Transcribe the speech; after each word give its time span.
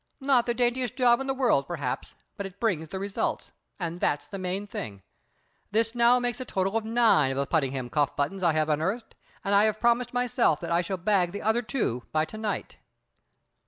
Not 0.19 0.47
the 0.47 0.55
daintiest 0.55 0.95
job 0.95 1.19
in 1.21 1.27
the 1.27 1.33
world, 1.35 1.67
perhaps, 1.67 2.15
but 2.35 2.47
it 2.47 2.59
brings 2.59 2.89
the 2.89 2.97
results, 2.97 3.51
and 3.79 3.99
that's 3.99 4.27
the 4.27 4.39
main 4.39 4.65
thing. 4.65 5.03
This 5.69 5.93
now 5.93 6.17
makes 6.17 6.39
a 6.41 6.43
total 6.45 6.75
of 6.75 6.83
nine 6.83 7.29
of 7.33 7.37
the 7.37 7.45
Puddingham 7.45 7.87
cuff 7.91 8.15
buttons 8.15 8.41
I 8.41 8.53
have 8.53 8.67
unearthed, 8.69 9.13
and 9.43 9.53
I 9.53 9.65
have 9.65 9.79
promised 9.79 10.11
myself 10.11 10.59
that 10.61 10.71
I 10.71 10.81
shall 10.81 10.97
bag 10.97 11.33
the 11.33 11.43
other 11.43 11.61
two 11.61 12.01
by 12.11 12.25
to 12.25 12.37
night." 12.39 12.77